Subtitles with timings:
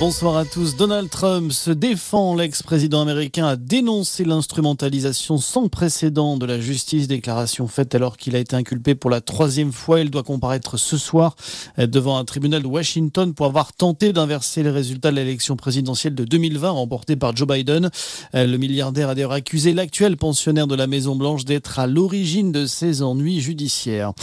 [0.00, 0.76] Bonsoir à tous.
[0.76, 2.34] Donald Trump se défend.
[2.34, 7.06] L'ex-président américain a dénoncé l'instrumentalisation sans précédent de la justice.
[7.06, 10.00] Déclaration faite alors qu'il a été inculpé pour la troisième fois.
[10.00, 11.36] Il doit comparaître ce soir
[11.76, 16.24] devant un tribunal de Washington pour avoir tenté d'inverser les résultats de l'élection présidentielle de
[16.24, 17.90] 2020 remportée par Joe Biden.
[18.32, 22.64] Le milliardaire a d'ailleurs accusé l'actuel pensionnaire de la Maison Blanche d'être à l'origine de
[22.64, 24.14] ses ennuis judiciaires.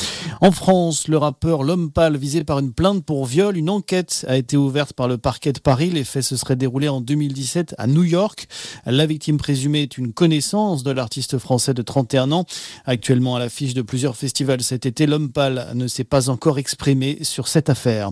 [0.41, 3.57] En France, le rappeur L'Homme Pâle visé par une plainte pour viol.
[3.57, 5.89] Une enquête a été ouverte par le parquet de Paris.
[5.89, 8.47] Les faits se seraient déroulés en 2017 à New York.
[8.85, 12.45] La victime présumée est une connaissance de l'artiste français de 31 ans.
[12.85, 17.17] Actuellement à l'affiche de plusieurs festivals cet été, l'homme pâle ne s'est pas encore exprimé
[17.23, 18.11] sur cette affaire.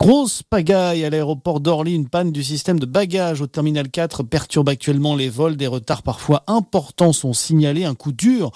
[0.00, 1.94] Grosse pagaille à l'aéroport d'Orly.
[1.94, 5.56] Une panne du système de bagages au terminal 4 perturbe actuellement les vols.
[5.56, 7.84] Des retards parfois importants sont signalés.
[7.84, 8.50] Un coup dur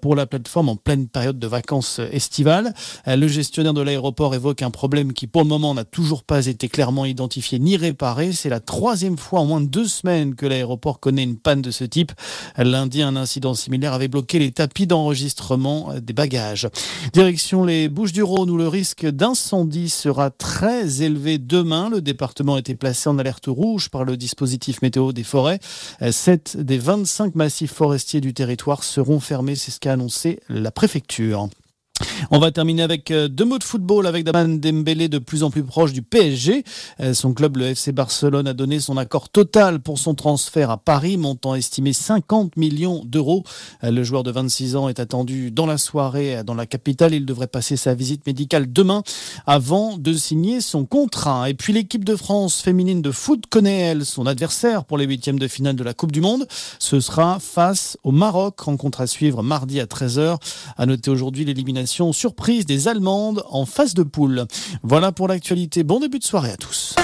[0.00, 2.74] pour la plateforme en pleine période de vacances estivales.
[3.08, 6.68] Le gestionnaire de l'aéroport évoque un problème qui pour le moment n'a toujours pas été
[6.68, 7.76] clairement identifié ni
[8.32, 11.70] C'est la troisième fois en moins de deux semaines que l'aéroport connaît une panne de
[11.70, 12.12] ce type.
[12.56, 16.68] Lundi, un incident similaire avait bloqué les tapis d'enregistrement des bagages.
[17.12, 21.90] Direction les Bouches du Rhône où le risque d'incendie sera très élevé demain.
[21.90, 25.60] Le département a été placé en alerte rouge par le dispositif météo des forêts.
[26.10, 29.56] Sept des 25 massifs forestiers du territoire seront fermés.
[29.56, 31.48] C'est ce qu'a annoncé la préfecture.
[32.30, 35.50] On va terminer avec euh, deux mots de football avec Daman Dembélé de plus en
[35.50, 36.64] plus proche du PSG.
[37.00, 40.76] Euh, son club, le FC Barcelone, a donné son accord total pour son transfert à
[40.76, 43.44] Paris, montant estimé 50 millions d'euros.
[43.82, 47.14] Euh, le joueur de 26 ans est attendu dans la soirée dans la capitale.
[47.14, 49.02] Il devrait passer sa visite médicale demain
[49.46, 51.48] avant de signer son contrat.
[51.48, 55.38] Et puis l'équipe de France féminine de foot connaît, elle, son adversaire pour les huitièmes
[55.38, 56.46] de finale de la Coupe du Monde.
[56.78, 60.36] Ce sera face au Maroc, rencontre à suivre mardi à 13h.
[60.76, 64.46] À noter aujourd'hui l'élimination surprise des Allemandes en phase de poule.
[64.82, 65.82] Voilà pour l'actualité.
[65.82, 66.94] Bon début de soirée à tous.